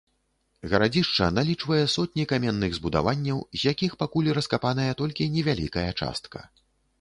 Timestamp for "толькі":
5.03-5.29